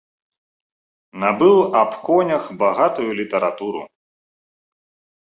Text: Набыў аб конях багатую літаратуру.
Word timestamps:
Набыў 1.25 1.57
аб 1.83 1.91
конях 2.09 2.43
багатую 2.65 3.11
літаратуру. 3.23 3.81